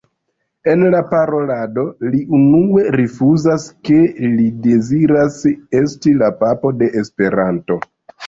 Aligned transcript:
En 0.71 0.83
la 0.93 0.99
parolado 1.09 1.83
li 2.13 2.21
unue 2.37 2.85
rifuzas, 2.95 3.67
ke 3.89 3.99
li 4.39 4.47
deziras 4.65 5.37
esti 5.83 6.15
la 6.23 6.31
Papo 6.43 6.73
de 6.81 6.89
Esperanto. 7.03 7.79